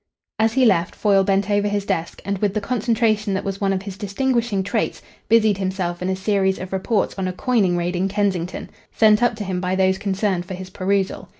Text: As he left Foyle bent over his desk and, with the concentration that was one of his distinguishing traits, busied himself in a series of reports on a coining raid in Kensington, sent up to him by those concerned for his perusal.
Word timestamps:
As 0.39 0.53
he 0.53 0.65
left 0.65 0.95
Foyle 0.95 1.23
bent 1.23 1.47
over 1.51 1.67
his 1.67 1.85
desk 1.85 2.23
and, 2.25 2.39
with 2.39 2.55
the 2.55 2.59
concentration 2.59 3.35
that 3.35 3.43
was 3.43 3.61
one 3.61 3.71
of 3.71 3.83
his 3.83 3.99
distinguishing 3.99 4.63
traits, 4.63 5.03
busied 5.29 5.59
himself 5.59 6.01
in 6.01 6.09
a 6.09 6.15
series 6.15 6.57
of 6.57 6.73
reports 6.73 7.13
on 7.19 7.27
a 7.27 7.31
coining 7.33 7.77
raid 7.77 7.95
in 7.95 8.07
Kensington, 8.07 8.71
sent 8.91 9.21
up 9.21 9.35
to 9.35 9.43
him 9.43 9.61
by 9.61 9.75
those 9.75 9.99
concerned 9.99 10.47
for 10.47 10.55
his 10.55 10.71
perusal. 10.71 11.29